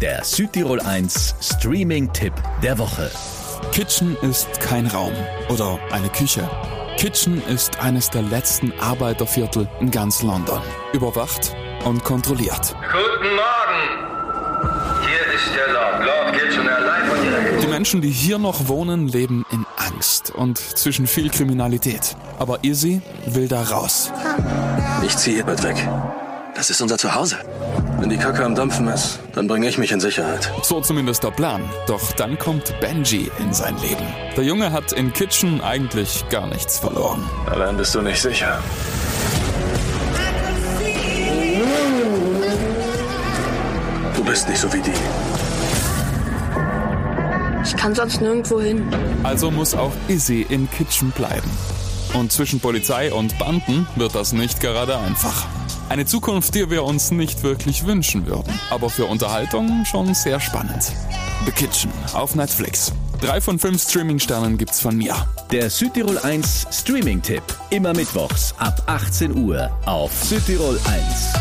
Der 0.00 0.24
Südtirol 0.24 0.80
1 0.80 1.34
Streaming-Tipp 1.42 2.32
der 2.62 2.78
Woche. 2.78 3.10
Kitchen 3.70 4.16
ist 4.22 4.48
kein 4.58 4.86
Raum 4.86 5.12
oder 5.50 5.78
eine 5.90 6.08
Küche. 6.08 6.48
Kitchen 6.96 7.42
ist 7.48 7.78
eines 7.80 8.08
der 8.08 8.22
letzten 8.22 8.72
Arbeiterviertel 8.80 9.68
in 9.80 9.90
ganz 9.90 10.22
London. 10.22 10.62
Überwacht 10.94 11.54
und 11.84 12.02
kontrolliert. 12.02 12.74
Guten 12.90 13.34
Morgen. 13.34 15.02
Hier 15.02 15.34
ist 15.34 15.54
der 15.54 15.70
Lord. 15.74 16.06
Lord 16.06 16.32
Kitchen, 16.32 16.66
allein 16.66 17.06
von 17.06 17.20
direkt. 17.20 17.62
Die 17.62 17.66
Menschen, 17.66 18.00
die 18.00 18.10
hier 18.10 18.38
noch 18.38 18.68
wohnen, 18.68 19.06
leben 19.06 19.44
in 19.50 19.66
Angst 19.76 20.30
und 20.30 20.56
zwischen 20.56 21.06
viel 21.06 21.28
Kriminalität. 21.28 22.16
Aber 22.38 22.64
Izzy 22.64 23.02
will 23.26 23.48
da 23.48 23.64
raus. 23.64 24.10
Ich 25.04 25.14
ziehe 25.18 25.36
hier 25.36 25.44
bald 25.44 25.62
weg. 25.62 25.76
Das 26.60 26.68
ist 26.68 26.82
unser 26.82 26.98
Zuhause. 26.98 27.38
Wenn 28.00 28.10
die 28.10 28.18
Kacke 28.18 28.44
am 28.44 28.54
Dampfen 28.54 28.86
ist, 28.88 29.18
dann 29.32 29.46
bringe 29.46 29.66
ich 29.66 29.78
mich 29.78 29.92
in 29.92 30.00
Sicherheit. 30.00 30.52
So 30.62 30.82
zumindest 30.82 31.22
der 31.24 31.30
Plan. 31.30 31.62
Doch 31.86 32.12
dann 32.12 32.38
kommt 32.38 32.78
Benji 32.82 33.30
in 33.38 33.54
sein 33.54 33.74
Leben. 33.78 34.06
Der 34.36 34.44
Junge 34.44 34.70
hat 34.70 34.92
in 34.92 35.10
Kitchen 35.10 35.62
eigentlich 35.62 36.28
gar 36.28 36.46
nichts 36.48 36.78
verloren. 36.78 37.24
Allein 37.50 37.78
bist 37.78 37.94
du 37.94 38.02
nicht 38.02 38.20
sicher. 38.20 38.58
Du 44.14 44.22
bist 44.22 44.46
nicht 44.46 44.60
so 44.60 44.70
wie 44.74 44.82
die. 44.82 44.92
Ich 47.64 47.74
kann 47.74 47.94
sonst 47.94 48.20
nirgendwo 48.20 48.60
hin. 48.60 48.86
Also 49.22 49.50
muss 49.50 49.74
auch 49.74 49.92
Izzy 50.08 50.44
in 50.46 50.70
Kitchen 50.70 51.10
bleiben. 51.12 51.50
Und 52.12 52.32
zwischen 52.32 52.60
Polizei 52.60 53.10
und 53.14 53.38
Banden 53.38 53.88
wird 53.96 54.14
das 54.14 54.34
nicht 54.34 54.60
gerade 54.60 54.98
einfach. 54.98 55.46
Eine 55.90 56.06
Zukunft, 56.06 56.54
die 56.54 56.70
wir 56.70 56.84
uns 56.84 57.10
nicht 57.10 57.42
wirklich 57.42 57.84
wünschen 57.84 58.24
würden. 58.24 58.54
Aber 58.70 58.90
für 58.90 59.06
Unterhaltung 59.06 59.84
schon 59.84 60.14
sehr 60.14 60.38
spannend. 60.38 60.92
The 61.44 61.50
Kitchen 61.50 61.90
auf 62.12 62.36
Netflix. 62.36 62.92
Drei 63.20 63.40
von 63.40 63.58
fünf 63.58 63.82
Streaming-Sternen 63.82 64.56
gibt's 64.56 64.78
von 64.78 64.96
mir. 64.96 65.16
Der 65.50 65.68
Südtirol 65.68 66.16
1 66.18 66.68
Streaming-Tipp. 66.70 67.42
Immer 67.70 67.92
mittwochs 67.92 68.54
ab 68.58 68.80
18 68.86 69.36
Uhr 69.36 69.68
auf 69.84 70.12
Südtirol 70.22 70.78
1. 70.84 71.39